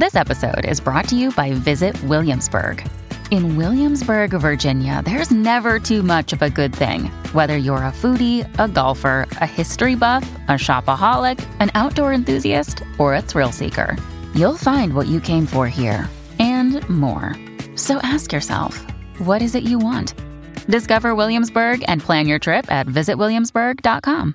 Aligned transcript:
This 0.00 0.16
episode 0.16 0.64
is 0.64 0.80
brought 0.80 1.08
to 1.08 1.14
you 1.14 1.30
by 1.30 1.52
Visit 1.52 2.02
Williamsburg. 2.04 2.82
In 3.30 3.58
Williamsburg, 3.58 4.30
Virginia, 4.30 5.02
there's 5.04 5.30
never 5.30 5.78
too 5.78 6.02
much 6.02 6.32
of 6.32 6.40
a 6.40 6.48
good 6.48 6.74
thing. 6.74 7.10
Whether 7.34 7.58
you're 7.58 7.84
a 7.84 7.92
foodie, 7.92 8.48
a 8.58 8.66
golfer, 8.66 9.28
a 9.42 9.46
history 9.46 9.96
buff, 9.96 10.22
a 10.48 10.52
shopaholic, 10.52 11.38
an 11.60 11.70
outdoor 11.74 12.14
enthusiast, 12.14 12.82
or 12.96 13.14
a 13.14 13.20
thrill 13.20 13.52
seeker, 13.52 13.94
you'll 14.34 14.56
find 14.56 14.94
what 14.94 15.06
you 15.06 15.20
came 15.20 15.44
for 15.44 15.68
here 15.68 16.08
and 16.38 16.80
more. 16.88 17.36
So 17.76 17.98
ask 17.98 18.32
yourself, 18.32 18.78
what 19.18 19.42
is 19.42 19.54
it 19.54 19.64
you 19.64 19.78
want? 19.78 20.14
Discover 20.66 21.14
Williamsburg 21.14 21.84
and 21.88 22.00
plan 22.00 22.26
your 22.26 22.38
trip 22.38 22.72
at 22.72 22.86
visitwilliamsburg.com. 22.86 24.34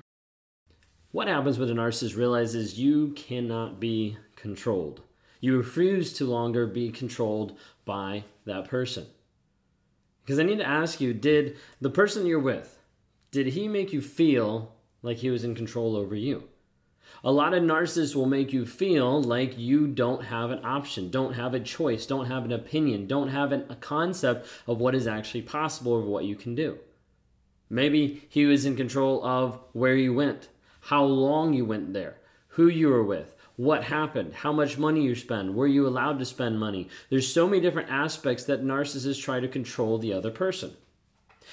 What 1.10 1.26
happens 1.26 1.58
when 1.58 1.70
a 1.70 1.74
narcissist 1.74 2.16
realizes 2.16 2.78
you 2.78 3.14
cannot 3.16 3.80
be 3.80 4.16
controlled? 4.36 5.00
You 5.46 5.58
refuse 5.58 6.12
to 6.14 6.24
longer 6.24 6.66
be 6.66 6.90
controlled 6.90 7.56
by 7.84 8.24
that 8.46 8.64
person. 8.64 9.06
Because 10.24 10.40
I 10.40 10.42
need 10.42 10.58
to 10.58 10.66
ask 10.66 11.00
you 11.00 11.14
did 11.14 11.56
the 11.80 11.88
person 11.88 12.26
you're 12.26 12.40
with, 12.40 12.80
did 13.30 13.46
he 13.46 13.68
make 13.68 13.92
you 13.92 14.00
feel 14.00 14.74
like 15.02 15.18
he 15.18 15.30
was 15.30 15.44
in 15.44 15.54
control 15.54 15.94
over 15.94 16.16
you? 16.16 16.48
A 17.22 17.30
lot 17.30 17.54
of 17.54 17.62
narcissists 17.62 18.16
will 18.16 18.26
make 18.26 18.52
you 18.52 18.66
feel 18.66 19.22
like 19.22 19.56
you 19.56 19.86
don't 19.86 20.24
have 20.24 20.50
an 20.50 20.64
option, 20.64 21.12
don't 21.12 21.34
have 21.34 21.54
a 21.54 21.60
choice, 21.60 22.06
don't 22.06 22.26
have 22.26 22.44
an 22.44 22.50
opinion, 22.50 23.06
don't 23.06 23.28
have 23.28 23.52
an, 23.52 23.66
a 23.68 23.76
concept 23.76 24.48
of 24.66 24.80
what 24.80 24.96
is 24.96 25.06
actually 25.06 25.42
possible 25.42 25.92
or 25.92 26.00
what 26.00 26.24
you 26.24 26.34
can 26.34 26.56
do. 26.56 26.80
Maybe 27.70 28.26
he 28.28 28.46
was 28.46 28.66
in 28.66 28.74
control 28.74 29.24
of 29.24 29.60
where 29.74 29.94
you 29.94 30.12
went, 30.12 30.48
how 30.80 31.04
long 31.04 31.54
you 31.54 31.64
went 31.64 31.92
there, 31.92 32.16
who 32.48 32.66
you 32.66 32.88
were 32.88 33.04
with, 33.04 33.35
what 33.56 33.84
happened, 33.84 34.34
how 34.34 34.52
much 34.52 34.78
money 34.78 35.02
you 35.02 35.14
spend, 35.14 35.54
were 35.54 35.66
you 35.66 35.86
allowed 35.86 36.18
to 36.18 36.24
spend 36.24 36.60
money. 36.60 36.88
There's 37.10 37.32
so 37.32 37.48
many 37.48 37.60
different 37.60 37.90
aspects 37.90 38.44
that 38.44 38.62
narcissists 38.62 39.22
try 39.22 39.40
to 39.40 39.48
control 39.48 39.98
the 39.98 40.12
other 40.12 40.30
person. 40.30 40.76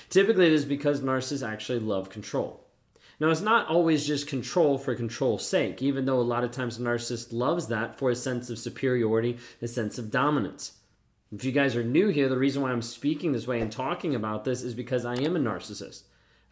Typically, 0.09 0.47
it 0.47 0.53
is 0.53 0.65
because 0.65 1.01
narcissists 1.01 1.47
actually 1.47 1.79
love 1.79 2.09
control. 2.09 2.65
Now, 3.19 3.29
it's 3.29 3.41
not 3.41 3.67
always 3.67 4.05
just 4.05 4.27
control 4.27 4.77
for 4.77 4.95
control's 4.95 5.47
sake, 5.47 5.81
even 5.81 6.05
though 6.05 6.19
a 6.19 6.21
lot 6.21 6.43
of 6.43 6.51
times 6.51 6.77
a 6.77 6.81
narcissist 6.81 7.31
loves 7.31 7.67
that 7.67 7.97
for 7.97 8.09
a 8.09 8.15
sense 8.15 8.49
of 8.49 8.59
superiority, 8.59 9.37
a 9.61 9.67
sense 9.67 9.97
of 9.97 10.11
dominance. 10.11 10.73
If 11.33 11.45
you 11.45 11.51
guys 11.51 11.75
are 11.75 11.83
new 11.83 12.09
here, 12.09 12.27
the 12.27 12.37
reason 12.37 12.61
why 12.61 12.71
I'm 12.71 12.81
speaking 12.81 13.31
this 13.31 13.47
way 13.47 13.61
and 13.61 13.71
talking 13.71 14.13
about 14.13 14.43
this 14.43 14.61
is 14.61 14.73
because 14.73 15.05
I 15.05 15.15
am 15.15 15.35
a 15.35 15.39
narcissist. 15.39 16.03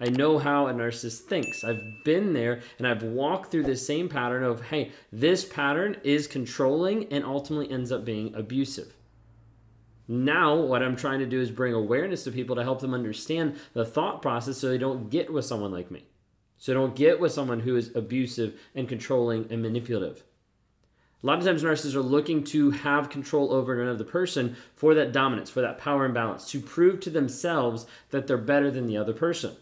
I 0.02 0.10
know 0.10 0.40
how 0.40 0.66
a 0.66 0.74
narcissist 0.74 1.22
thinks. 1.22 1.64
I've 1.64 1.84
been 2.04 2.34
there 2.34 2.62
and 2.80 2.88
I've 2.88 3.04
walked 3.04 3.52
through 3.52 3.66
the 3.66 3.76
same 3.76 4.10
pattern 4.10 4.44
of, 4.44 4.64
hey, 4.64 4.92
this 5.12 5.46
pattern 5.46 5.98
is 6.04 6.26
controlling 6.26 7.06
and 7.14 7.24
ultimately 7.24 7.72
ends 7.72 7.92
up 7.92 8.04
being 8.04 8.34
abusive. 8.34 8.96
Now, 10.08 10.56
what 10.56 10.82
I'm 10.82 10.96
trying 10.96 11.20
to 11.20 11.28
do 11.28 11.40
is 11.40 11.52
bring 11.52 11.76
awareness 11.76 12.24
to 12.24 12.32
people 12.32 12.56
to 12.56 12.64
help 12.64 12.82
them 12.82 12.96
understand 12.96 13.58
the 13.74 13.86
thought 13.86 14.24
process 14.24 14.58
so 14.58 14.70
they 14.70 14.80
don't 14.80 15.12
get 15.12 15.32
with 15.32 15.46
someone 15.46 15.72
like 15.72 15.92
me. 15.92 16.08
So 16.58 16.74
don't 16.74 16.96
get 16.96 17.20
with 17.20 17.32
someone 17.32 17.60
who 17.60 17.76
is 17.76 17.96
abusive 17.96 18.60
and 18.74 18.90
controlling 18.90 19.48
and 19.52 19.62
manipulative. 19.62 20.24
A 21.24 21.28
lot 21.28 21.38
of 21.38 21.46
times, 21.46 21.64
narcissists 21.64 21.94
are 21.94 22.02
looking 22.02 22.44
to 22.46 22.72
have 22.72 23.12
control 23.12 23.54
over 23.54 23.80
another 23.80 24.04
person 24.04 24.56
for 24.74 24.96
that 24.96 25.12
dominance, 25.12 25.52
for 25.52 25.62
that 25.62 25.78
power 25.78 26.06
imbalance, 26.06 26.50
to 26.50 26.60
prove 26.60 27.00
to 27.02 27.12
themselves 27.12 27.86
that 28.10 28.26
they're 28.26 28.38
better 28.38 28.72
than 28.72 28.88
the 28.88 28.98
other 28.98 29.14
person. 29.14 29.56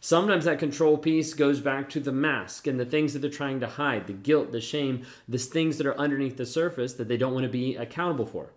Sometimes 0.00 0.44
that 0.44 0.60
control 0.60 0.96
piece 0.96 1.34
goes 1.34 1.60
back 1.60 1.90
to 1.90 2.00
the 2.00 2.12
mask 2.12 2.68
and 2.68 2.78
the 2.78 2.84
things 2.84 3.12
that 3.12 3.18
they're 3.18 3.30
trying 3.30 3.58
to 3.60 3.66
hide, 3.66 4.06
the 4.06 4.12
guilt, 4.12 4.52
the 4.52 4.60
shame, 4.60 5.04
the 5.28 5.38
things 5.38 5.76
that 5.76 5.86
are 5.86 5.98
underneath 5.98 6.36
the 6.36 6.46
surface 6.46 6.94
that 6.94 7.08
they 7.08 7.16
don't 7.16 7.34
want 7.34 7.44
to 7.44 7.50
be 7.50 7.74
accountable 7.74 8.26
for, 8.26 8.52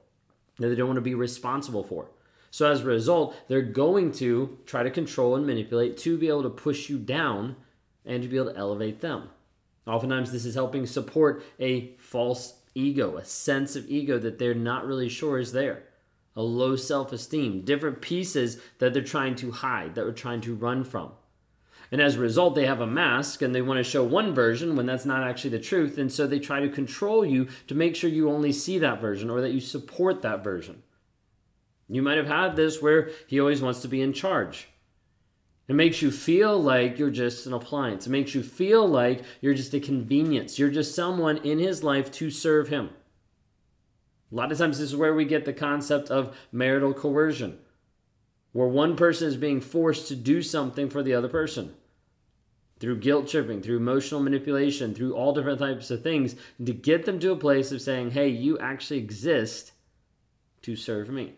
that 0.60 0.68
they 0.68 0.76
don't 0.76 0.88
want 0.88 0.98
to 0.98 1.02
be 1.02 1.16
responsible 1.16 1.84
for. 1.84 2.10
So 2.52 2.70
as 2.70 2.82
a 2.82 2.86
result, 2.86 3.36
they're 3.48 3.62
going 3.62 4.12
to 4.14 4.60
try 4.66 4.84
to 4.84 4.92
control 4.92 5.36
and 5.36 5.48
manipulate 5.48 5.98
to 6.00 6.18
be 6.18 6.28
able 6.28 6.44
to 6.44 6.50
push 6.50 6.90
you 6.90 7.00
down 7.00 7.56
and 8.06 8.22
to 8.22 8.30
be 8.30 8.38
able 8.38 8.52
to 8.52 8.58
elevate 8.58 9.02
them. 9.02 9.30
Oftentimes, 9.88 10.32
this 10.32 10.46
is 10.46 10.54
helping 10.54 10.86
support 10.86 11.44
a 11.60 11.96
false 11.98 12.60
ego, 12.76 13.18
a 13.18 13.26
sense 13.26 13.76
of 13.76 13.90
ego 13.90 14.20
that 14.20 14.38
they're 14.38 14.54
not 14.54 14.86
really 14.86 15.10
sure 15.10 15.40
is 15.40 15.54
there, 15.54 15.84
a 16.36 16.44
low 16.44 16.76
self 16.76 17.12
esteem, 17.12 17.62
different 17.62 18.00
pieces 18.02 18.60
that 18.78 18.94
they're 18.94 19.02
trying 19.02 19.36
to 19.36 19.52
hide, 19.52 19.96
that 19.96 20.06
we're 20.06 20.12
trying 20.12 20.42
to 20.42 20.54
run 20.54 20.84
from. 20.84 21.14
And 21.92 22.02
as 22.02 22.16
a 22.16 22.20
result, 22.20 22.56
they 22.56 22.66
have 22.66 22.80
a 22.80 22.88
mask 22.88 23.42
and 23.42 23.54
they 23.54 23.62
want 23.62 23.78
to 23.78 23.84
show 23.84 24.04
one 24.04 24.34
version 24.34 24.78
when 24.78 24.86
that's 24.86 25.06
not 25.06 25.28
actually 25.28 25.50
the 25.50 25.60
truth. 25.60 25.98
And 25.98 26.10
so 26.12 26.26
they 26.26 26.40
try 26.40 26.62
to 26.62 26.70
control 26.70 27.26
you 27.26 27.50
to 27.68 27.76
make 27.76 27.98
sure 27.98 28.10
you 28.10 28.30
only 28.30 28.54
see 28.54 28.80
that 28.80 29.02
version 29.02 29.30
or 29.30 29.42
that 29.42 29.52
you 29.52 29.60
support 29.60 30.22
that 30.22 30.42
version. 30.42 30.84
You 31.90 32.02
might 32.02 32.18
have 32.18 32.28
had 32.28 32.56
this 32.56 32.82
where 32.82 33.10
he 33.28 33.42
always 33.42 33.62
wants 33.62 33.82
to 33.82 33.90
be 33.90 34.02
in 34.02 34.14
charge. 34.14 34.70
It 35.68 35.76
makes 35.76 36.02
you 36.02 36.12
feel 36.12 36.62
like 36.62 36.98
you're 36.98 37.12
just 37.12 37.46
an 37.46 37.54
appliance. 37.54 38.08
It 38.08 38.12
makes 38.12 38.34
you 38.34 38.42
feel 38.42 38.88
like 38.88 39.24
you're 39.42 39.54
just 39.54 39.74
a 39.74 39.80
convenience. 39.82 40.58
You're 40.58 40.70
just 40.70 40.96
someone 40.96 41.38
in 41.38 41.60
his 41.60 41.84
life 41.84 42.10
to 42.14 42.32
serve 42.32 42.70
him. 42.70 42.92
A 44.32 44.36
lot 44.36 44.52
of 44.52 44.58
times, 44.58 44.80
this 44.80 44.92
is 44.92 44.96
where 44.96 45.14
we 45.14 45.26
get 45.26 45.44
the 45.44 45.52
concept 45.52 46.10
of 46.10 46.36
marital 46.54 46.94
coercion, 46.94 47.60
where 48.54 48.68
one 48.68 48.96
person 48.96 49.28
is 49.28 49.36
being 49.36 49.60
forced 49.60 50.08
to 50.08 50.16
do 50.16 50.42
something 50.42 50.90
for 50.90 51.04
the 51.04 51.14
other 51.14 51.28
person 51.28 51.74
through 52.82 52.98
guilt 52.98 53.28
tripping, 53.28 53.62
through 53.62 53.78
emotional 53.78 54.20
manipulation, 54.20 54.94
through 54.96 55.14
all 55.14 55.34
different 55.34 55.60
types 55.60 55.92
of 55.92 56.02
things 56.02 56.36
to 56.64 56.74
get 56.74 57.06
them 57.06 57.20
to 57.20 57.32
a 57.32 57.38
place 57.38 57.72
of 57.72 57.82
saying, 57.82 58.12
hey, 58.12 58.28
you 58.28 58.58
actually 58.58 58.98
exist 58.98 59.72
to 60.64 60.76
serve 60.76 61.08
me. 61.08 61.34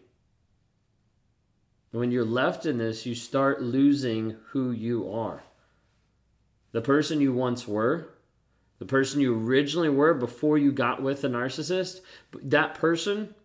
When 1.92 2.12
you're 2.12 2.26
left 2.26 2.66
in 2.66 2.78
this, 2.78 3.06
you 3.06 3.14
start 3.14 3.62
losing 3.62 4.38
who 4.52 4.72
you 4.72 5.12
are. 5.12 5.44
The 6.72 6.82
person 6.82 7.22
you 7.22 7.34
once 7.34 7.68
were, 7.68 8.10
the 8.80 8.86
person 8.86 9.22
you 9.22 9.38
originally 9.38 9.90
were 9.90 10.14
before 10.14 10.58
you 10.58 10.72
got 10.72 11.04
with 11.04 11.24
a 11.24 11.30
narcissist, 11.30 12.00
that 12.42 12.74
person 12.74 13.36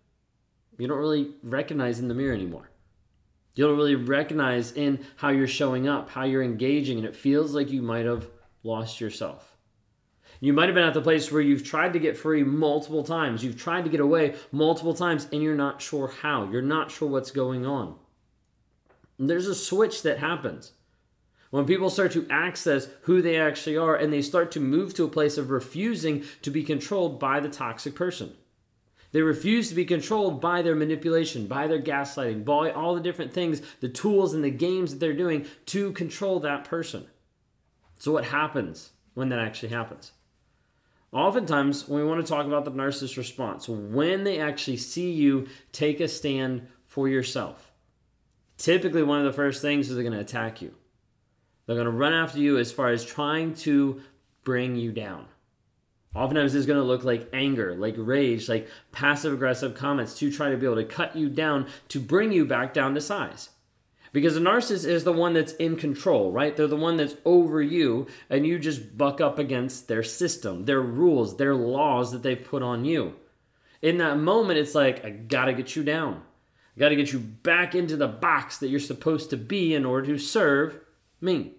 you 0.78 0.86
don't 0.86 0.98
really 0.98 1.32
recognize 1.42 1.98
in 1.98 2.06
the 2.06 2.14
mirror 2.14 2.32
anymore. 2.34 2.70
You 3.58 3.66
don't 3.66 3.76
really 3.76 3.96
recognize 3.96 4.70
in 4.70 5.04
how 5.16 5.30
you're 5.30 5.48
showing 5.48 5.88
up, 5.88 6.10
how 6.10 6.22
you're 6.22 6.44
engaging, 6.44 6.96
and 6.96 7.04
it 7.04 7.16
feels 7.16 7.56
like 7.56 7.72
you 7.72 7.82
might 7.82 8.06
have 8.06 8.30
lost 8.62 9.00
yourself. 9.00 9.56
You 10.38 10.52
might 10.52 10.66
have 10.66 10.76
been 10.76 10.86
at 10.86 10.94
the 10.94 11.00
place 11.00 11.32
where 11.32 11.42
you've 11.42 11.64
tried 11.64 11.92
to 11.94 11.98
get 11.98 12.16
free 12.16 12.44
multiple 12.44 13.02
times. 13.02 13.42
You've 13.42 13.60
tried 13.60 13.82
to 13.82 13.90
get 13.90 13.98
away 13.98 14.36
multiple 14.52 14.94
times, 14.94 15.26
and 15.32 15.42
you're 15.42 15.56
not 15.56 15.82
sure 15.82 16.06
how. 16.06 16.48
You're 16.48 16.62
not 16.62 16.92
sure 16.92 17.08
what's 17.08 17.32
going 17.32 17.66
on. 17.66 17.96
And 19.18 19.28
there's 19.28 19.48
a 19.48 19.56
switch 19.56 20.02
that 20.02 20.18
happens. 20.18 20.74
When 21.50 21.64
people 21.64 21.90
start 21.90 22.12
to 22.12 22.28
access 22.30 22.86
who 23.02 23.20
they 23.20 23.40
actually 23.40 23.76
are 23.76 23.96
and 23.96 24.12
they 24.12 24.22
start 24.22 24.52
to 24.52 24.60
move 24.60 24.94
to 24.94 25.04
a 25.04 25.08
place 25.08 25.36
of 25.36 25.50
refusing 25.50 26.22
to 26.42 26.52
be 26.52 26.62
controlled 26.62 27.18
by 27.18 27.40
the 27.40 27.48
toxic 27.48 27.96
person. 27.96 28.36
They 29.12 29.22
refuse 29.22 29.68
to 29.68 29.74
be 29.74 29.84
controlled 29.84 30.40
by 30.40 30.60
their 30.62 30.74
manipulation, 30.74 31.46
by 31.46 31.66
their 31.66 31.80
gaslighting, 31.80 32.44
by 32.44 32.70
all 32.70 32.94
the 32.94 33.00
different 33.00 33.32
things, 33.32 33.62
the 33.80 33.88
tools 33.88 34.34
and 34.34 34.44
the 34.44 34.50
games 34.50 34.90
that 34.90 35.00
they're 35.00 35.14
doing 35.14 35.46
to 35.66 35.92
control 35.92 36.40
that 36.40 36.64
person. 36.64 37.06
So, 37.98 38.12
what 38.12 38.26
happens 38.26 38.90
when 39.14 39.30
that 39.30 39.38
actually 39.38 39.70
happens? 39.70 40.12
Oftentimes, 41.10 41.88
when 41.88 42.02
we 42.02 42.08
want 42.08 42.24
to 42.24 42.30
talk 42.30 42.46
about 42.46 42.66
the 42.66 42.70
narcissist 42.70 43.16
response, 43.16 43.66
when 43.66 44.24
they 44.24 44.38
actually 44.38 44.76
see 44.76 45.10
you 45.10 45.48
take 45.72 46.00
a 46.00 46.08
stand 46.08 46.68
for 46.86 47.08
yourself, 47.08 47.72
typically 48.58 49.02
one 49.02 49.18
of 49.18 49.24
the 49.24 49.32
first 49.32 49.62
things 49.62 49.88
is 49.88 49.94
they're 49.94 50.04
going 50.04 50.12
to 50.12 50.20
attack 50.20 50.60
you. 50.60 50.74
They're 51.66 51.76
going 51.76 51.86
to 51.86 51.90
run 51.90 52.12
after 52.12 52.38
you 52.38 52.58
as 52.58 52.72
far 52.72 52.90
as 52.90 53.04
trying 53.04 53.54
to 53.56 54.02
bring 54.44 54.76
you 54.76 54.92
down. 54.92 55.26
Oftentimes, 56.18 56.52
it's 56.52 56.66
going 56.66 56.80
to 56.80 56.84
look 56.84 57.04
like 57.04 57.28
anger, 57.32 57.76
like 57.76 57.94
rage, 57.96 58.48
like 58.48 58.68
passive 58.90 59.32
aggressive 59.32 59.76
comments 59.76 60.18
to 60.18 60.32
try 60.32 60.50
to 60.50 60.56
be 60.56 60.66
able 60.66 60.74
to 60.74 60.84
cut 60.84 61.14
you 61.14 61.28
down 61.28 61.68
to 61.90 62.00
bring 62.00 62.32
you 62.32 62.44
back 62.44 62.74
down 62.74 62.92
to 62.96 63.00
size. 63.00 63.50
Because 64.12 64.36
a 64.36 64.40
narcissist 64.40 64.84
is 64.84 65.04
the 65.04 65.12
one 65.12 65.34
that's 65.34 65.52
in 65.52 65.76
control, 65.76 66.32
right? 66.32 66.56
They're 66.56 66.66
the 66.66 66.74
one 66.74 66.96
that's 66.96 67.14
over 67.24 67.62
you, 67.62 68.08
and 68.28 68.44
you 68.44 68.58
just 68.58 68.98
buck 68.98 69.20
up 69.20 69.38
against 69.38 69.86
their 69.86 70.02
system, 70.02 70.64
their 70.64 70.80
rules, 70.80 71.36
their 71.36 71.54
laws 71.54 72.10
that 72.10 72.24
they've 72.24 72.42
put 72.42 72.64
on 72.64 72.84
you. 72.84 73.14
In 73.80 73.98
that 73.98 74.18
moment, 74.18 74.58
it's 74.58 74.74
like, 74.74 75.04
I 75.04 75.10
gotta 75.10 75.52
get 75.52 75.76
you 75.76 75.84
down. 75.84 76.22
I 76.76 76.80
gotta 76.80 76.96
get 76.96 77.12
you 77.12 77.20
back 77.20 77.76
into 77.76 77.96
the 77.96 78.08
box 78.08 78.58
that 78.58 78.70
you're 78.70 78.80
supposed 78.80 79.30
to 79.30 79.36
be 79.36 79.72
in 79.72 79.84
order 79.84 80.08
to 80.08 80.18
serve 80.18 80.80
me. 81.20 81.52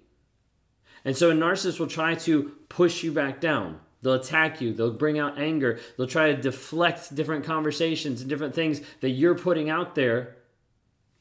And 1.06 1.16
so 1.16 1.30
a 1.30 1.34
narcissist 1.34 1.80
will 1.80 1.88
try 1.88 2.16
to 2.16 2.52
push 2.68 3.04
you 3.04 3.14
back 3.14 3.40
down. 3.40 3.80
They'll 4.02 4.14
attack 4.14 4.62
you. 4.62 4.74
They'll 4.74 4.92
bring 4.92 5.20
out 5.20 5.38
anger. 5.38 5.80
They'll 5.98 6.08
try 6.08 6.32
to 6.34 6.42
deflect 6.42 7.14
different 7.14 7.46
conversations 7.46 8.22
and 8.22 8.30
different 8.30 8.56
things 8.56 8.82
that 9.02 9.10
you're 9.10 9.36
putting 9.36 9.70
out 9.70 9.96
there 9.96 10.38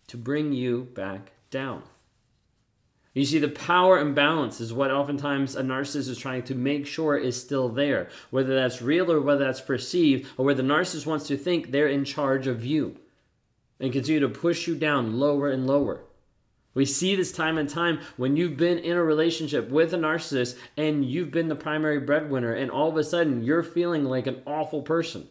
to 0.08 0.16
bring 0.16 0.52
you 0.52 0.88
back 0.94 1.32
down. 1.50 1.82
You 3.14 3.25
see, 3.25 3.40
the 3.40 3.48
power 3.48 3.98
imbalance 3.98 4.60
is 4.60 4.72
what 4.72 4.92
oftentimes 4.92 5.56
a 5.56 5.62
narcissist 5.62 6.08
is 6.08 6.19
trying 6.19 6.44
to 6.44 6.54
make 6.54 6.86
sure 6.86 7.16
is 7.16 7.40
still 7.40 7.69
there, 7.69 8.08
whether 8.30 8.54
that's 8.54 8.80
real 8.80 9.10
or 9.10 9.20
whether 9.20 9.44
that's 9.44 9.60
perceived, 9.60 10.30
or 10.36 10.44
where 10.44 10.54
the 10.54 10.62
narcissist 10.62 11.06
wants 11.06 11.26
to 11.26 11.36
think 11.36 11.70
they're 11.70 11.88
in 11.88 12.04
charge 12.04 12.46
of 12.46 12.64
you 12.64 12.96
and 13.80 13.92
continue 13.92 14.20
to 14.20 14.28
push 14.28 14.69
you 14.69 14.76
down 14.76 15.19
lower 15.19 15.50
and 15.50 15.66
lower. 15.66 16.02
We 16.78 16.84
see 16.84 17.16
this 17.16 17.32
time 17.32 17.58
and 17.58 17.69
time 17.69 17.98
when 18.16 18.36
you've 18.36 18.56
been 18.56 18.78
in 18.78 18.96
a 18.96 19.02
relationship 19.02 19.69
with 19.69 19.92
a 19.92 19.96
narcissist 19.96 20.56
and 20.76 21.04
you've 21.04 21.32
been 21.32 21.48
the 21.48 21.56
primary 21.56 21.98
breadwinner, 21.98 22.52
and 22.52 22.70
all 22.70 22.88
of 22.88 22.96
a 22.96 23.02
sudden 23.02 23.42
you're 23.42 23.64
feeling 23.64 24.04
like 24.04 24.28
an 24.28 24.42
awful 24.46 24.82
person 24.82 25.26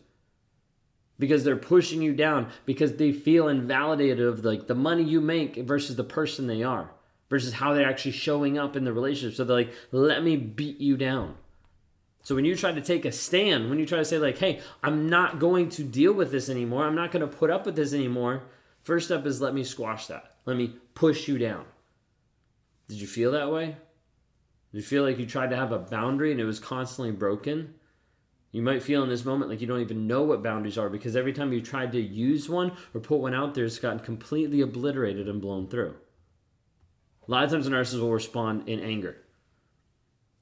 because 1.18 1.46
they're 1.46 1.56
pushing 1.56 2.02
you 2.02 2.14
down 2.14 2.50
because 2.66 2.98
they 2.98 3.14
feel 3.14 3.48
invalidated 3.48 4.20
of 4.20 4.44
like 4.44 4.68
the 4.68 4.76
money 4.76 5.04
you 5.04 5.22
make 5.22 5.56
versus 5.56 5.96
the 5.96 6.04
person 6.04 6.48
they 6.48 6.64
are 6.64 6.92
versus 7.30 7.54
how 7.54 7.74
they're 7.74 7.88
actually 7.88 8.12
showing 8.12 8.58
up 8.58 8.76
in 8.76 8.84
the 8.84 8.92
relationship. 8.92 9.38
So 9.38 9.46
they're 9.46 9.56
like, 9.56 9.74
let 9.94 10.26
me 10.26 10.36
beat 10.36 10.82
you 10.82 10.98
down. 10.98 11.36
So 12.24 12.36
when 12.36 12.44
you 12.44 12.58
try 12.58 12.74
to 12.74 12.82
take 12.82 13.06
a 13.06 13.12
stand, 13.14 13.70
when 13.70 13.80
you 13.80 13.86
try 13.86 14.00
to 14.00 14.04
say 14.04 14.18
like, 14.18 14.40
hey, 14.40 14.60
I'm 14.84 15.08
not 15.08 15.40
going 15.40 15.70
to 15.70 15.84
deal 15.86 16.12
with 16.12 16.30
this 16.30 16.50
anymore, 16.50 16.84
I'm 16.84 16.96
not 16.96 17.14
going 17.14 17.26
to 17.26 17.38
put 17.38 17.50
up 17.50 17.66
with 17.66 17.78
this 17.78 17.94
anymore, 17.94 18.44
first 18.84 19.06
step 19.06 19.26
is 19.26 19.40
let 19.40 19.54
me 19.54 19.64
squash 19.64 20.08
that. 20.08 20.34
Let 20.48 20.56
me 20.56 20.74
push 20.96 21.28
you 21.28 21.38
down. 21.38 21.66
Did 22.88 23.02
you 23.02 23.06
feel 23.06 23.34
that 23.34 23.52
way? 23.52 23.76
Did 24.72 24.78
you 24.78 24.82
feel 24.82 25.04
like 25.04 25.20
you 25.20 25.26
tried 25.26 25.50
to 25.50 25.58
have 25.58 25.74
a 25.74 25.78
boundary 25.78 26.32
and 26.32 26.40
it 26.40 26.46
was 26.46 26.60
constantly 26.60 27.12
broken? 27.12 27.76
You 28.54 28.62
might 28.62 28.82
feel 28.82 29.04
in 29.04 29.10
this 29.10 29.26
moment 29.26 29.52
like 29.52 29.60
you 29.60 29.68
don't 29.68 29.82
even 29.82 30.08
know 30.08 30.24
what 30.24 30.42
boundaries 30.42 30.78
are 30.78 30.90
because 30.90 31.18
every 31.18 31.34
time 31.34 31.52
you 31.52 31.60
tried 31.60 31.92
to 31.92 32.02
use 32.02 32.48
one 32.48 32.72
or 32.94 33.02
put 33.02 33.20
one 33.20 33.36
out 33.36 33.56
there, 33.56 33.66
it's 33.66 33.78
gotten 33.78 34.00
completely 34.00 34.62
obliterated 34.62 35.28
and 35.28 35.42
blown 35.42 35.68
through. 35.68 35.96
A 37.28 37.32
lot 37.32 37.44
of 37.44 37.52
times, 37.52 37.68
a 37.68 37.70
narcissist 37.70 38.00
will 38.00 38.14
respond 38.14 38.70
in 38.70 38.80
anger. 38.80 39.18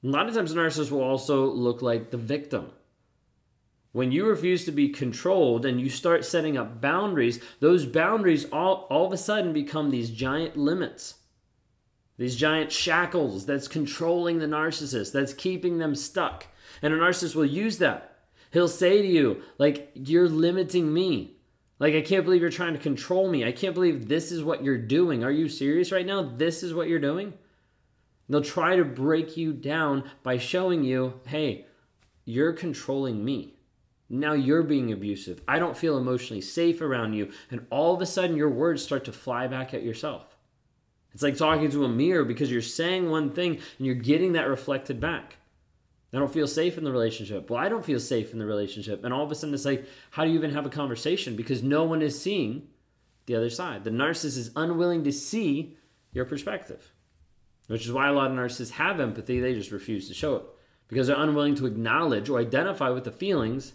A 0.04 0.06
lot 0.06 0.28
of 0.28 0.36
times, 0.36 0.52
a 0.52 0.54
narcissist 0.54 0.92
will 0.92 1.02
also 1.02 1.46
look 1.46 1.82
like 1.82 2.12
the 2.12 2.16
victim. 2.16 2.70
When 3.96 4.12
you 4.12 4.26
refuse 4.26 4.66
to 4.66 4.72
be 4.72 4.90
controlled 4.90 5.64
and 5.64 5.80
you 5.80 5.88
start 5.88 6.26
setting 6.26 6.58
up 6.58 6.82
boundaries, 6.82 7.40
those 7.60 7.86
boundaries 7.86 8.44
all, 8.52 8.86
all 8.90 9.06
of 9.06 9.12
a 9.14 9.16
sudden 9.16 9.54
become 9.54 9.88
these 9.88 10.10
giant 10.10 10.54
limits, 10.54 11.14
these 12.18 12.36
giant 12.36 12.70
shackles 12.70 13.46
that's 13.46 13.66
controlling 13.66 14.38
the 14.38 14.44
narcissist, 14.44 15.12
that's 15.12 15.32
keeping 15.32 15.78
them 15.78 15.94
stuck. 15.94 16.46
And 16.82 16.92
a 16.92 16.98
narcissist 16.98 17.34
will 17.34 17.46
use 17.46 17.78
that. 17.78 18.18
He'll 18.50 18.68
say 18.68 19.00
to 19.00 19.08
you, 19.08 19.40
like, 19.56 19.92
you're 19.94 20.28
limiting 20.28 20.92
me. 20.92 21.38
Like, 21.78 21.94
I 21.94 22.02
can't 22.02 22.26
believe 22.26 22.42
you're 22.42 22.50
trying 22.50 22.74
to 22.74 22.78
control 22.78 23.30
me. 23.30 23.46
I 23.46 23.52
can't 23.52 23.72
believe 23.74 24.08
this 24.08 24.30
is 24.30 24.44
what 24.44 24.62
you're 24.62 24.76
doing. 24.76 25.24
Are 25.24 25.30
you 25.30 25.48
serious 25.48 25.90
right 25.90 26.04
now? 26.04 26.20
This 26.22 26.62
is 26.62 26.74
what 26.74 26.90
you're 26.90 26.98
doing? 26.98 27.32
They'll 28.28 28.42
try 28.42 28.76
to 28.76 28.84
break 28.84 29.38
you 29.38 29.54
down 29.54 30.04
by 30.22 30.36
showing 30.36 30.84
you, 30.84 31.18
hey, 31.28 31.64
you're 32.26 32.52
controlling 32.52 33.24
me. 33.24 33.54
Now 34.08 34.34
you're 34.34 34.62
being 34.62 34.92
abusive. 34.92 35.42
I 35.48 35.58
don't 35.58 35.76
feel 35.76 35.98
emotionally 35.98 36.40
safe 36.40 36.80
around 36.80 37.14
you. 37.14 37.32
And 37.50 37.66
all 37.70 37.94
of 37.94 38.00
a 38.00 38.06
sudden, 38.06 38.36
your 38.36 38.50
words 38.50 38.82
start 38.82 39.04
to 39.06 39.12
fly 39.12 39.46
back 39.46 39.74
at 39.74 39.82
yourself. 39.82 40.36
It's 41.12 41.22
like 41.22 41.36
talking 41.36 41.70
to 41.70 41.84
a 41.84 41.88
mirror 41.88 42.24
because 42.24 42.50
you're 42.50 42.62
saying 42.62 43.10
one 43.10 43.30
thing 43.32 43.58
and 43.78 43.86
you're 43.86 43.94
getting 43.94 44.34
that 44.34 44.48
reflected 44.48 45.00
back. 45.00 45.36
I 46.12 46.18
don't 46.18 46.32
feel 46.32 46.46
safe 46.46 46.78
in 46.78 46.84
the 46.84 46.92
relationship. 46.92 47.50
Well, 47.50 47.58
I 47.58 47.68
don't 47.68 47.84
feel 47.84 48.00
safe 48.00 48.32
in 48.32 48.38
the 48.38 48.46
relationship. 48.46 49.04
And 49.04 49.12
all 49.12 49.24
of 49.24 49.32
a 49.32 49.34
sudden, 49.34 49.54
it's 49.54 49.64
like, 49.64 49.86
how 50.10 50.24
do 50.24 50.30
you 50.30 50.36
even 50.36 50.52
have 50.52 50.66
a 50.66 50.70
conversation? 50.70 51.36
Because 51.36 51.62
no 51.62 51.84
one 51.84 52.00
is 52.00 52.20
seeing 52.20 52.68
the 53.26 53.34
other 53.34 53.50
side. 53.50 53.84
The 53.84 53.90
narcissist 53.90 54.38
is 54.38 54.50
unwilling 54.56 55.04
to 55.04 55.12
see 55.12 55.76
your 56.12 56.24
perspective, 56.24 56.92
which 57.66 57.84
is 57.84 57.92
why 57.92 58.08
a 58.08 58.12
lot 58.12 58.30
of 58.30 58.36
narcissists 58.36 58.70
have 58.72 59.00
empathy. 59.00 59.40
They 59.40 59.52
just 59.52 59.72
refuse 59.72 60.08
to 60.08 60.14
show 60.14 60.36
it 60.36 60.42
because 60.88 61.08
they're 61.08 61.20
unwilling 61.20 61.56
to 61.56 61.66
acknowledge 61.66 62.30
or 62.30 62.38
identify 62.38 62.88
with 62.90 63.04
the 63.04 63.12
feelings 63.12 63.74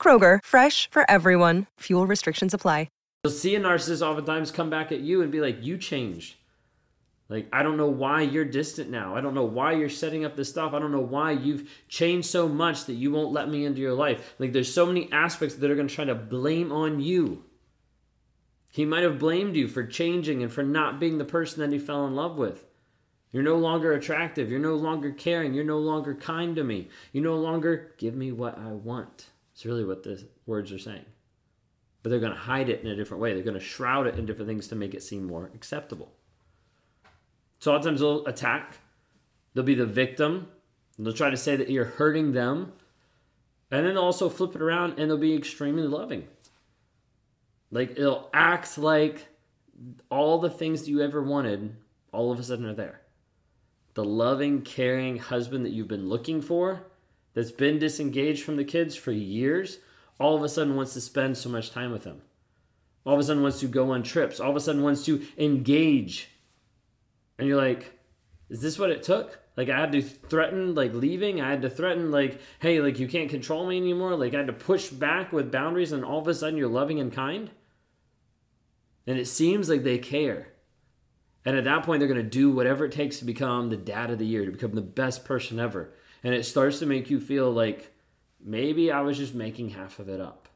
Kroger, 0.00 0.38
fresh 0.44 0.88
for 0.88 1.02
everyone. 1.10 1.66
Fuel 1.80 2.06
restrictions 2.06 2.54
apply. 2.54 2.86
You'll 3.26 3.32
see 3.32 3.56
a 3.56 3.60
narcissist 3.60 4.02
oftentimes 4.02 4.52
come 4.52 4.70
back 4.70 4.92
at 4.92 5.00
you 5.00 5.20
and 5.20 5.32
be 5.32 5.40
like, 5.40 5.56
You 5.60 5.78
changed. 5.78 6.36
Like, 7.28 7.48
I 7.52 7.64
don't 7.64 7.76
know 7.76 7.88
why 7.88 8.22
you're 8.22 8.44
distant 8.44 8.88
now. 8.88 9.16
I 9.16 9.20
don't 9.20 9.34
know 9.34 9.44
why 9.44 9.72
you're 9.72 9.88
setting 9.88 10.24
up 10.24 10.36
this 10.36 10.48
stuff. 10.48 10.72
I 10.72 10.78
don't 10.78 10.92
know 10.92 11.00
why 11.00 11.32
you've 11.32 11.68
changed 11.88 12.28
so 12.28 12.48
much 12.48 12.84
that 12.84 12.92
you 12.92 13.10
won't 13.10 13.32
let 13.32 13.48
me 13.48 13.64
into 13.64 13.80
your 13.80 13.94
life. 13.94 14.36
Like, 14.38 14.52
there's 14.52 14.72
so 14.72 14.86
many 14.86 15.10
aspects 15.10 15.56
that 15.56 15.68
are 15.68 15.74
going 15.74 15.88
to 15.88 15.94
try 15.94 16.04
to 16.04 16.14
blame 16.14 16.70
on 16.70 17.00
you. 17.00 17.42
He 18.70 18.84
might 18.84 19.02
have 19.02 19.18
blamed 19.18 19.56
you 19.56 19.66
for 19.66 19.84
changing 19.84 20.40
and 20.40 20.52
for 20.52 20.62
not 20.62 21.00
being 21.00 21.18
the 21.18 21.24
person 21.24 21.58
that 21.58 21.72
he 21.72 21.80
fell 21.80 22.06
in 22.06 22.14
love 22.14 22.36
with. 22.36 22.64
You're 23.32 23.42
no 23.42 23.56
longer 23.56 23.92
attractive. 23.92 24.48
You're 24.48 24.60
no 24.60 24.76
longer 24.76 25.10
caring. 25.10 25.52
You're 25.52 25.64
no 25.64 25.78
longer 25.78 26.14
kind 26.14 26.54
to 26.54 26.62
me. 26.62 26.90
You 27.10 27.22
no 27.22 27.34
longer 27.34 27.92
give 27.98 28.14
me 28.14 28.30
what 28.30 28.56
I 28.56 28.68
want. 28.68 29.30
It's 29.56 29.66
really 29.66 29.84
what 29.84 30.04
the 30.04 30.24
words 30.46 30.70
are 30.70 30.78
saying 30.78 31.06
but 32.06 32.10
they're 32.10 32.20
going 32.20 32.32
to 32.32 32.38
hide 32.38 32.68
it 32.68 32.82
in 32.82 32.86
a 32.86 32.94
different 32.94 33.20
way. 33.20 33.34
They're 33.34 33.42
going 33.42 33.58
to 33.58 33.60
shroud 33.60 34.06
it 34.06 34.16
in 34.16 34.26
different 34.26 34.46
things 34.46 34.68
to 34.68 34.76
make 34.76 34.94
it 34.94 35.02
seem 35.02 35.24
more 35.24 35.50
acceptable. 35.56 36.12
So 37.58 37.68
a 37.68 37.72
lot 37.72 37.78
of 37.78 37.84
times 37.84 37.98
they'll 37.98 38.24
attack. 38.26 38.76
They'll 39.52 39.64
be 39.64 39.74
the 39.74 39.86
victim. 39.86 40.46
They'll 41.00 41.12
try 41.12 41.30
to 41.30 41.36
say 41.36 41.56
that 41.56 41.68
you're 41.68 41.84
hurting 41.84 42.30
them. 42.30 42.74
And 43.72 43.84
then 43.84 43.96
also 43.96 44.28
flip 44.28 44.54
it 44.54 44.62
around 44.62 45.00
and 45.00 45.10
they'll 45.10 45.18
be 45.18 45.34
extremely 45.34 45.82
loving. 45.82 46.28
Like 47.72 47.98
it'll 47.98 48.30
act 48.32 48.78
like 48.78 49.26
all 50.08 50.38
the 50.38 50.48
things 50.48 50.82
that 50.82 50.88
you 50.88 51.02
ever 51.02 51.20
wanted 51.20 51.74
all 52.12 52.30
of 52.30 52.38
a 52.38 52.44
sudden 52.44 52.66
are 52.66 52.72
there. 52.72 53.00
The 53.94 54.04
loving, 54.04 54.62
caring 54.62 55.18
husband 55.18 55.66
that 55.66 55.72
you've 55.72 55.88
been 55.88 56.08
looking 56.08 56.40
for, 56.40 56.84
that's 57.36 57.52
been 57.52 57.78
disengaged 57.78 58.42
from 58.42 58.56
the 58.56 58.64
kids 58.64 58.96
for 58.96 59.12
years, 59.12 59.78
all 60.18 60.34
of 60.34 60.42
a 60.42 60.48
sudden 60.48 60.74
wants 60.74 60.94
to 60.94 61.02
spend 61.02 61.36
so 61.36 61.50
much 61.50 61.70
time 61.70 61.92
with 61.92 62.02
them. 62.02 62.22
All 63.04 63.12
of 63.12 63.20
a 63.20 63.22
sudden 63.22 63.42
wants 63.42 63.60
to 63.60 63.68
go 63.68 63.90
on 63.90 64.02
trips. 64.02 64.40
All 64.40 64.50
of 64.50 64.56
a 64.56 64.60
sudden 64.60 64.82
wants 64.82 65.04
to 65.04 65.22
engage. 65.36 66.30
And 67.38 67.46
you're 67.46 67.58
like, 67.58 67.92
is 68.48 68.62
this 68.62 68.78
what 68.78 68.90
it 68.90 69.02
took? 69.02 69.38
Like 69.54 69.68
I 69.68 69.78
had 69.78 69.92
to 69.92 70.00
threaten 70.00 70.74
like 70.74 70.94
leaving. 70.94 71.42
I 71.42 71.50
had 71.50 71.60
to 71.60 71.68
threaten 71.68 72.10
like, 72.10 72.40
hey, 72.60 72.80
like 72.80 72.98
you 72.98 73.06
can't 73.06 73.28
control 73.28 73.66
me 73.66 73.76
anymore. 73.76 74.16
Like 74.16 74.32
I 74.32 74.38
had 74.38 74.46
to 74.46 74.54
push 74.54 74.88
back 74.88 75.30
with 75.30 75.52
boundaries 75.52 75.92
and 75.92 76.06
all 76.06 76.20
of 76.20 76.28
a 76.28 76.34
sudden 76.34 76.56
you're 76.56 76.68
loving 76.68 76.98
and 77.00 77.12
kind. 77.12 77.50
And 79.06 79.18
it 79.18 79.28
seems 79.28 79.68
like 79.68 79.84
they 79.84 79.98
care. 79.98 80.54
And 81.44 81.54
at 81.54 81.64
that 81.64 81.84
point, 81.84 82.00
they're 82.00 82.08
going 82.08 82.16
to 82.16 82.28
do 82.28 82.50
whatever 82.50 82.86
it 82.86 82.92
takes 82.92 83.18
to 83.18 83.24
become 83.24 83.68
the 83.68 83.76
dad 83.76 84.10
of 84.10 84.18
the 84.18 84.26
year, 84.26 84.46
to 84.46 84.50
become 84.50 84.72
the 84.72 84.80
best 84.80 85.24
person 85.24 85.60
ever. 85.60 85.92
And 86.26 86.34
it 86.34 86.42
starts 86.44 86.80
to 86.80 86.86
make 86.86 87.08
you 87.08 87.20
feel 87.20 87.52
like 87.52 87.92
Maybe 88.46 88.92
I 88.92 89.00
was 89.00 89.18
just 89.18 89.34
making 89.34 89.70
half 89.70 89.98
of 89.98 90.08
it 90.08 90.20
up. 90.20 90.48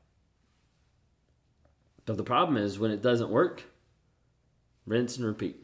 But 2.07 2.17
the 2.17 2.23
problem 2.23 2.57
is 2.57 2.79
when 2.79 2.93
it 2.93 3.03
doesn't 3.03 3.31
work, 3.31 3.65
rinse 4.87 5.17
and 5.17 5.27
repeat 5.27 5.57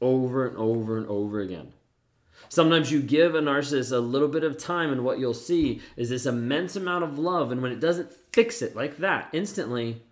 over 0.00 0.46
and 0.48 0.56
over 0.56 0.98
and 0.98 1.06
over 1.06 1.40
again. 1.40 1.72
Sometimes 2.48 2.90
you 2.90 3.00
give 3.00 3.36
a 3.36 3.40
narcissist 3.40 3.92
a 3.92 4.00
little 4.00 4.26
bit 4.26 4.42
of 4.42 4.58
time, 4.58 4.90
and 4.90 5.04
what 5.04 5.20
you'll 5.20 5.32
see 5.32 5.80
is 5.96 6.08
this 6.08 6.26
immense 6.26 6.74
amount 6.74 7.04
of 7.04 7.16
love. 7.16 7.52
And 7.52 7.62
when 7.62 7.70
it 7.70 7.78
doesn't 7.78 8.12
fix 8.32 8.60
it 8.60 8.74
like 8.74 8.96
that 8.98 9.28
instantly, 9.32 10.02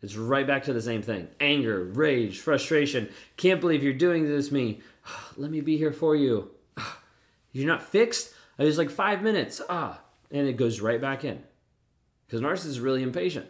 it's 0.00 0.14
right 0.14 0.46
back 0.46 0.62
to 0.64 0.72
the 0.72 0.80
same 0.80 1.02
thing 1.02 1.28
anger, 1.40 1.82
rage, 1.82 2.38
frustration. 2.38 3.08
Can't 3.36 3.60
believe 3.60 3.82
you're 3.82 3.92
doing 3.92 4.24
this 4.24 4.48
to 4.48 4.54
me. 4.54 4.80
Let 5.36 5.50
me 5.50 5.60
be 5.60 5.76
here 5.76 5.92
for 5.92 6.14
you. 6.14 6.52
You're 7.52 7.66
not 7.66 7.82
fixed? 7.82 8.32
I 8.58 8.64
was 8.64 8.78
like 8.78 8.90
five 8.90 9.22
minutes. 9.22 9.60
Ah, 9.68 10.00
and 10.30 10.46
it 10.46 10.56
goes 10.56 10.80
right 10.80 11.00
back 11.00 11.24
in. 11.24 11.42
Because 12.26 12.40
narcissists 12.40 12.66
is 12.66 12.80
really 12.80 13.02
impatient. 13.02 13.46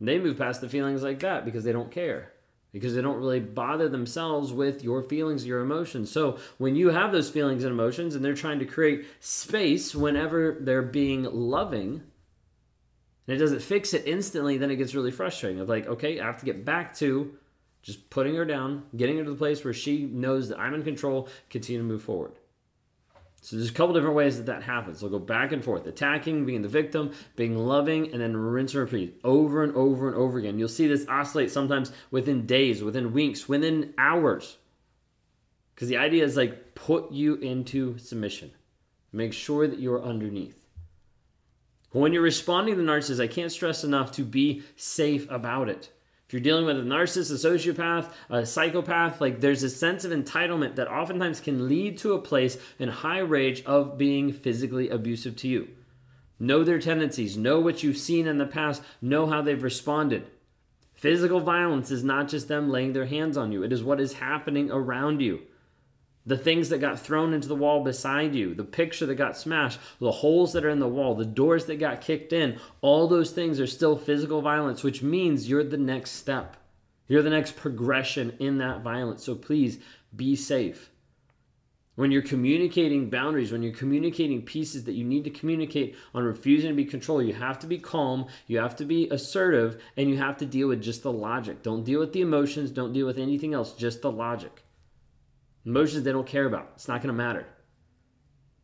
They 0.00 0.18
move 0.18 0.38
past 0.38 0.60
the 0.60 0.68
feelings 0.68 1.02
like 1.02 1.20
that 1.20 1.44
because 1.44 1.64
they 1.64 1.72
don't 1.72 1.90
care. 1.90 2.32
Because 2.72 2.94
they 2.94 3.02
don't 3.02 3.18
really 3.18 3.40
bother 3.40 3.88
themselves 3.88 4.52
with 4.52 4.82
your 4.82 5.02
feelings, 5.02 5.46
your 5.46 5.60
emotions. 5.60 6.10
So 6.10 6.38
when 6.58 6.74
you 6.74 6.90
have 6.90 7.12
those 7.12 7.30
feelings 7.30 7.62
and 7.62 7.72
emotions 7.72 8.16
and 8.16 8.24
they're 8.24 8.34
trying 8.34 8.58
to 8.58 8.66
create 8.66 9.06
space 9.20 9.94
whenever 9.94 10.58
they're 10.60 10.82
being 10.82 11.22
loving, 11.24 12.02
and 13.26 13.36
it 13.36 13.38
doesn't 13.38 13.62
fix 13.62 13.94
it 13.94 14.02
instantly, 14.06 14.58
then 14.58 14.70
it 14.72 14.76
gets 14.76 14.94
really 14.94 15.12
frustrating. 15.12 15.60
Of 15.60 15.68
like, 15.68 15.86
okay, 15.86 16.18
I 16.18 16.26
have 16.26 16.40
to 16.40 16.44
get 16.44 16.64
back 16.64 16.96
to 16.96 17.38
Just 17.84 18.08
putting 18.08 18.34
her 18.36 18.46
down, 18.46 18.84
getting 18.96 19.18
her 19.18 19.24
to 19.24 19.30
the 19.30 19.36
place 19.36 19.62
where 19.62 19.74
she 19.74 20.04
knows 20.04 20.48
that 20.48 20.58
I'm 20.58 20.72
in 20.72 20.82
control, 20.82 21.28
continue 21.50 21.82
to 21.82 21.86
move 21.86 22.02
forward. 22.02 22.32
So 23.44 23.56
there's 23.56 23.68
a 23.68 23.74
couple 23.74 23.92
different 23.92 24.16
ways 24.16 24.38
that 24.38 24.46
that 24.46 24.62
happens. 24.62 25.00
They'll 25.00 25.10
go 25.10 25.18
back 25.18 25.52
and 25.52 25.62
forth, 25.62 25.86
attacking, 25.86 26.46
being 26.46 26.62
the 26.62 26.68
victim, 26.68 27.12
being 27.36 27.58
loving, 27.58 28.10
and 28.10 28.18
then 28.18 28.34
rinse 28.34 28.72
and 28.72 28.90
repeat 28.90 29.20
over 29.22 29.62
and 29.62 29.76
over 29.76 30.08
and 30.08 30.16
over 30.16 30.38
again. 30.38 30.58
You'll 30.58 30.70
see 30.70 30.86
this 30.86 31.06
oscillate 31.08 31.50
sometimes 31.50 31.92
within 32.10 32.46
days, 32.46 32.82
within 32.82 33.12
weeks, 33.12 33.46
within 33.46 33.92
hours. 33.98 34.56
Because 35.74 35.88
the 35.88 35.98
idea 35.98 36.24
is 36.24 36.38
like 36.38 36.74
put 36.74 37.12
you 37.12 37.34
into 37.34 37.98
submission. 37.98 38.52
Make 39.12 39.34
sure 39.34 39.68
that 39.68 39.78
you're 39.78 40.02
underneath. 40.02 40.64
When 41.90 42.14
you're 42.14 42.22
responding 42.22 42.76
to 42.76 42.82
the 42.82 42.90
narcissist, 42.90 43.22
I 43.22 43.26
can't 43.26 43.52
stress 43.52 43.84
enough 43.84 44.10
to 44.12 44.22
be 44.22 44.62
safe 44.74 45.30
about 45.30 45.68
it 45.68 45.90
you're 46.32 46.40
dealing 46.40 46.64
with 46.64 46.78
a 46.78 46.82
narcissist, 46.82 47.30
a 47.30 47.48
sociopath, 47.48 48.10
a 48.30 48.46
psychopath, 48.46 49.20
like 49.20 49.40
there's 49.40 49.62
a 49.62 49.70
sense 49.70 50.04
of 50.04 50.10
entitlement 50.10 50.74
that 50.76 50.90
oftentimes 50.90 51.40
can 51.40 51.68
lead 51.68 51.98
to 51.98 52.14
a 52.14 52.20
place 52.20 52.58
in 52.78 52.88
high 52.88 53.18
rage 53.18 53.62
of 53.64 53.98
being 53.98 54.32
physically 54.32 54.88
abusive 54.88 55.36
to 55.36 55.48
you. 55.48 55.68
Know 56.40 56.64
their 56.64 56.80
tendencies, 56.80 57.36
know 57.36 57.60
what 57.60 57.82
you've 57.82 57.98
seen 57.98 58.26
in 58.26 58.38
the 58.38 58.46
past, 58.46 58.82
know 59.00 59.26
how 59.26 59.42
they've 59.42 59.62
responded. 59.62 60.26
Physical 60.94 61.40
violence 61.40 61.90
is 61.90 62.02
not 62.02 62.28
just 62.28 62.48
them 62.48 62.70
laying 62.70 62.94
their 62.94 63.06
hands 63.06 63.36
on 63.36 63.52
you, 63.52 63.62
it 63.62 63.72
is 63.72 63.84
what 63.84 64.00
is 64.00 64.14
happening 64.14 64.70
around 64.70 65.20
you 65.20 65.42
the 66.26 66.38
things 66.38 66.70
that 66.70 66.78
got 66.78 66.98
thrown 66.98 67.34
into 67.34 67.48
the 67.48 67.54
wall 67.54 67.84
beside 67.84 68.34
you, 68.34 68.54
the 68.54 68.64
picture 68.64 69.06
that 69.06 69.16
got 69.16 69.36
smashed, 69.36 69.78
the 70.00 70.10
holes 70.10 70.52
that 70.52 70.64
are 70.64 70.70
in 70.70 70.78
the 70.78 70.88
wall, 70.88 71.14
the 71.14 71.24
doors 71.24 71.66
that 71.66 71.76
got 71.76 72.00
kicked 72.00 72.32
in, 72.32 72.58
all 72.80 73.06
those 73.06 73.30
things 73.30 73.60
are 73.60 73.66
still 73.66 73.96
physical 73.96 74.40
violence, 74.40 74.82
which 74.82 75.02
means 75.02 75.48
you're 75.48 75.64
the 75.64 75.76
next 75.76 76.12
step. 76.12 76.56
You're 77.06 77.22
the 77.22 77.30
next 77.30 77.56
progression 77.56 78.34
in 78.38 78.58
that 78.58 78.80
violence. 78.80 79.24
So 79.24 79.34
please 79.34 79.78
be 80.14 80.34
safe. 80.34 80.90
When 81.96 82.10
you're 82.10 82.22
communicating 82.22 83.08
boundaries, 83.08 83.52
when 83.52 83.62
you're 83.62 83.72
communicating 83.72 84.42
pieces 84.42 84.84
that 84.84 84.94
you 84.94 85.04
need 85.04 85.22
to 85.24 85.30
communicate 85.30 85.94
on 86.12 86.24
refusing 86.24 86.70
to 86.70 86.74
be 86.74 86.84
controlled, 86.84 87.26
you 87.26 87.34
have 87.34 87.58
to 87.60 87.68
be 87.68 87.78
calm, 87.78 88.26
you 88.48 88.58
have 88.58 88.74
to 88.76 88.84
be 88.84 89.08
assertive, 89.10 89.80
and 89.96 90.10
you 90.10 90.16
have 90.16 90.36
to 90.38 90.46
deal 90.46 90.68
with 90.68 90.82
just 90.82 91.04
the 91.04 91.12
logic. 91.12 91.62
Don't 91.62 91.84
deal 91.84 92.00
with 92.00 92.12
the 92.12 92.22
emotions, 92.22 92.72
don't 92.72 92.92
deal 92.92 93.06
with 93.06 93.18
anything 93.18 93.54
else, 93.54 93.74
just 93.74 94.02
the 94.02 94.10
logic. 94.10 94.64
Emotions 95.64 96.02
they 96.04 96.12
don't 96.12 96.26
care 96.26 96.46
about. 96.46 96.72
It's 96.74 96.88
not 96.88 97.00
going 97.02 97.08
to 97.08 97.14
matter. 97.14 97.46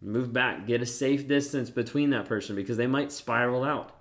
Move 0.02 0.32
back, 0.32 0.66
get 0.66 0.82
a 0.82 0.86
safe 0.86 1.28
distance 1.28 1.70
between 1.70 2.10
that 2.10 2.26
person 2.26 2.56
because 2.56 2.76
they 2.76 2.86
might 2.86 3.12
spiral 3.12 3.64
out. 3.64 3.96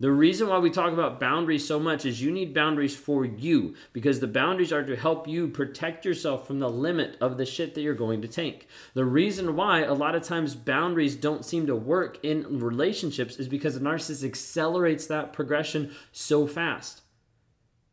The 0.00 0.12
reason 0.12 0.48
why 0.48 0.58
we 0.58 0.70
talk 0.70 0.92
about 0.92 1.18
boundaries 1.18 1.66
so 1.66 1.80
much 1.80 2.06
is 2.06 2.22
you 2.22 2.30
need 2.30 2.54
boundaries 2.54 2.94
for 2.94 3.24
you 3.24 3.74
because 3.92 4.20
the 4.20 4.28
boundaries 4.28 4.72
are 4.72 4.84
to 4.84 4.94
help 4.94 5.26
you 5.26 5.48
protect 5.48 6.04
yourself 6.04 6.46
from 6.46 6.60
the 6.60 6.70
limit 6.70 7.16
of 7.20 7.36
the 7.36 7.44
shit 7.44 7.74
that 7.74 7.80
you're 7.80 7.94
going 7.94 8.22
to 8.22 8.28
take. 8.28 8.68
The 8.94 9.04
reason 9.04 9.56
why 9.56 9.80
a 9.80 9.94
lot 9.94 10.14
of 10.14 10.22
times 10.22 10.54
boundaries 10.54 11.16
don't 11.16 11.44
seem 11.44 11.66
to 11.66 11.74
work 11.74 12.24
in 12.24 12.60
relationships 12.60 13.36
is 13.36 13.48
because 13.48 13.74
the 13.74 13.80
narcissist 13.80 14.24
accelerates 14.24 15.06
that 15.08 15.32
progression 15.32 15.92
so 16.12 16.46
fast. 16.46 17.02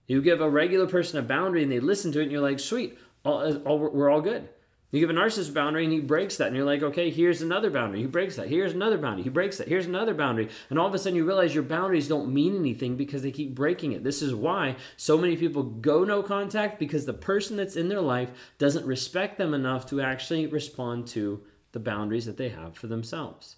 You 0.06 0.22
give 0.22 0.42
a 0.42 0.50
regular 0.50 0.86
person 0.86 1.18
a 1.18 1.24
boundary 1.24 1.64
and 1.64 1.72
they 1.72 1.80
listen 1.80 2.12
to 2.12 2.20
it, 2.20 2.24
and 2.24 2.32
you're 2.32 2.40
like, 2.40 2.60
sweet, 2.60 3.00
all, 3.25 3.58
all, 3.63 3.79
we're 3.79 4.10
all 4.10 4.22
good. 4.22 4.50
You 4.91 5.01
give 5.01 5.10
a 5.10 5.13
narcissist 5.13 5.53
boundary 5.53 5.84
and 5.84 5.91
he 5.91 6.00
breaks 6.00 6.38
that, 6.38 6.48
and 6.48 6.55
you're 6.55 6.65
like, 6.65 6.82
okay, 6.82 7.10
here's 7.10 7.41
another 7.41 7.70
boundary. 7.70 8.00
He 8.00 8.05
breaks 8.05 8.38
that. 8.38 8.48
Here's 8.48 8.72
another 8.72 8.98
boundary. 8.98 9.24
He 9.24 9.29
breaks 9.29 9.58
that. 9.58 9.67
Here's 9.67 9.88
another 9.88 10.13
boundary. 10.13 10.48
And 10.70 10.79
all 10.79 10.88
of 10.88 10.94
a 10.94 11.00
sudden 11.00 11.17
you 11.17 11.25
realize 11.25 11.53
your 11.53 11.63
boundaries 11.63 12.08
don't 12.08 12.34
mean 12.34 12.55
anything 12.55 12.96
because 12.96 13.22
they 13.22 13.32
keep 13.32 13.53
breaking 13.53 13.91
it. 13.91 14.05
This 14.05 14.22
is 14.22 14.34
why 14.34 14.77
so 14.96 15.17
many 15.17 15.36
people 15.36 15.63
go 15.63 16.05
no 16.05 16.24
contact 16.24 16.79
because 16.79 17.05
the 17.05 17.13
person 17.13 17.58
that's 17.58 17.75
in 17.75 17.89
their 17.89 18.00
life 18.00 18.29
doesn't 18.58 18.86
respect 18.86 19.38
them 19.38 19.53
enough 19.53 19.86
to 19.88 20.00
actually 20.00 20.48
respond 20.48 21.08
to 21.08 21.44
the 21.74 21.79
boundaries 21.79 22.25
that 22.25 22.38
they 22.38 22.50
have 22.50 22.77
for 22.77 22.88
themselves. 22.88 23.58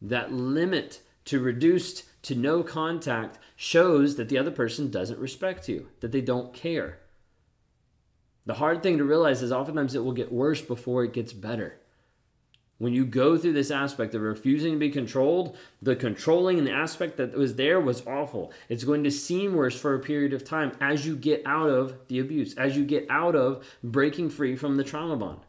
That 0.00 0.32
limit 0.32 1.02
to 1.26 1.38
reduced 1.38 2.04
to 2.22 2.34
no 2.34 2.62
contact 2.62 3.38
shows 3.56 4.16
that 4.16 4.30
the 4.30 4.38
other 4.38 4.50
person 4.50 4.90
doesn't 4.90 5.18
respect 5.18 5.68
you, 5.68 5.88
that 6.00 6.12
they 6.12 6.22
don't 6.22 6.54
care. 6.54 7.00
The 8.48 8.54
hard 8.54 8.82
thing 8.82 8.96
to 8.96 9.04
realize 9.04 9.42
is 9.42 9.52
oftentimes 9.52 9.94
it 9.94 10.02
will 10.02 10.12
get 10.12 10.32
worse 10.32 10.62
before 10.62 11.04
it 11.04 11.12
gets 11.12 11.34
better. 11.34 11.78
When 12.78 12.94
you 12.94 13.04
go 13.04 13.36
through 13.36 13.52
this 13.52 13.70
aspect 13.70 14.14
of 14.14 14.22
refusing 14.22 14.72
to 14.72 14.78
be 14.78 14.88
controlled, 14.88 15.54
the 15.82 15.94
controlling 15.94 16.56
and 16.56 16.66
the 16.66 16.72
aspect 16.72 17.18
that 17.18 17.36
was 17.36 17.56
there 17.56 17.78
was 17.78 18.06
awful. 18.06 18.50
It's 18.70 18.84
going 18.84 19.04
to 19.04 19.10
seem 19.10 19.52
worse 19.52 19.78
for 19.78 19.94
a 19.94 20.00
period 20.00 20.32
of 20.32 20.46
time 20.46 20.72
as 20.80 21.04
you 21.04 21.14
get 21.14 21.42
out 21.44 21.68
of 21.68 21.98
the 22.08 22.20
abuse, 22.20 22.54
as 22.54 22.74
you 22.74 22.86
get 22.86 23.06
out 23.10 23.36
of 23.36 23.66
breaking 23.84 24.30
free 24.30 24.56
from 24.56 24.78
the 24.78 24.84
trauma 24.84 25.18
bond. 25.18 25.40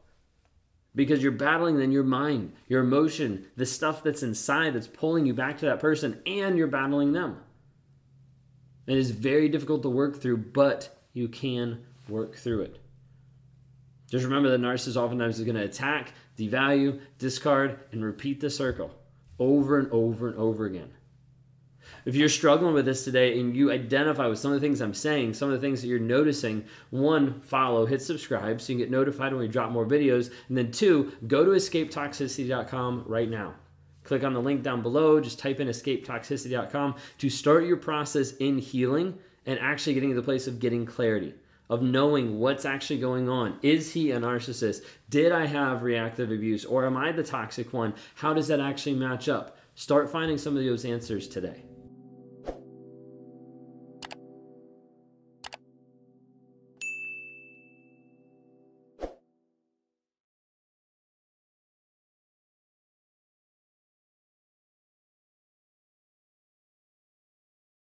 Because 0.93 1.23
you're 1.23 1.31
battling 1.31 1.77
then 1.77 1.93
your 1.93 2.03
mind, 2.03 2.51
your 2.67 2.81
emotion, 2.81 3.45
the 3.55 3.65
stuff 3.65 4.03
that's 4.03 4.23
inside 4.23 4.73
that's 4.73 4.87
pulling 4.87 5.25
you 5.25 5.33
back 5.33 5.57
to 5.59 5.65
that 5.67 5.79
person, 5.79 6.21
and 6.27 6.57
you're 6.57 6.67
battling 6.67 7.13
them. 7.13 7.37
It 8.87 8.97
is 8.97 9.11
very 9.11 9.47
difficult 9.47 9.83
to 9.83 9.89
work 9.89 10.21
through, 10.21 10.39
but 10.39 10.99
you 11.13 11.29
can 11.29 11.85
work 12.09 12.35
through 12.35 12.63
it. 12.63 12.79
Just 14.09 14.25
remember 14.25 14.49
that 14.49 14.61
narcissist 14.61 14.95
oftentimes 14.95 15.39
is 15.39 15.45
going 15.45 15.55
to 15.55 15.63
attack, 15.63 16.13
devalue, 16.37 16.99
discard, 17.19 17.79
and 17.91 18.03
repeat 18.03 18.41
the 18.41 18.49
circle 18.49 18.91
over 19.37 19.77
and 19.77 19.91
over 19.91 20.27
and 20.27 20.37
over 20.37 20.65
again. 20.65 20.91
If 22.05 22.15
you're 22.15 22.29
struggling 22.29 22.73
with 22.73 22.85
this 22.85 23.03
today 23.03 23.39
and 23.39 23.55
you 23.55 23.71
identify 23.71 24.27
with 24.27 24.39
some 24.39 24.51
of 24.51 24.59
the 24.59 24.65
things 24.65 24.81
I'm 24.81 24.93
saying, 24.93 25.33
some 25.33 25.51
of 25.51 25.59
the 25.59 25.65
things 25.65 25.81
that 25.81 25.87
you're 25.87 25.99
noticing, 25.99 26.65
one, 26.89 27.41
follow, 27.41 27.85
hit 27.85 28.01
subscribe 28.01 28.61
so 28.61 28.71
you 28.71 28.77
can 28.77 28.85
get 28.85 28.91
notified 28.91 29.31
when 29.31 29.41
we 29.41 29.47
drop 29.47 29.71
more 29.71 29.85
videos. 29.85 30.31
And 30.47 30.57
then 30.57 30.71
two, 30.71 31.13
go 31.27 31.45
to 31.45 31.51
escapetoxicity.com 31.51 33.03
right 33.07 33.29
now. 33.29 33.55
Click 34.03 34.23
on 34.23 34.33
the 34.33 34.41
link 34.41 34.63
down 34.63 34.81
below, 34.81 35.19
just 35.19 35.39
type 35.39 35.59
in 35.59 35.67
escapetoxicity.com 35.67 36.95
to 37.19 37.29
start 37.29 37.65
your 37.65 37.77
process 37.77 38.31
in 38.33 38.57
healing 38.57 39.19
and 39.45 39.59
actually 39.59 39.93
getting 39.93 40.09
to 40.09 40.15
the 40.15 40.23
place 40.23 40.47
of 40.47 40.59
getting 40.59 40.85
clarity 40.85 41.33
of 41.69 41.81
knowing 41.81 42.39
what's 42.39 42.65
actually 42.65 42.99
going 42.99 43.29
on. 43.29 43.59
Is 43.61 43.93
he 43.93 44.11
a 44.11 44.19
narcissist? 44.19 44.83
Did 45.09 45.31
I 45.31 45.45
have 45.45 45.83
reactive 45.83 46.31
abuse 46.31 46.65
or 46.65 46.85
am 46.85 46.97
I 46.97 47.11
the 47.11 47.23
toxic 47.23 47.71
one? 47.71 47.93
How 48.15 48.33
does 48.33 48.47
that 48.47 48.59
actually 48.59 48.95
match 48.95 49.29
up? 49.29 49.57
Start 49.75 50.09
finding 50.09 50.37
some 50.37 50.57
of 50.57 50.63
those 50.63 50.83
answers 50.83 51.27
today. 51.27 51.63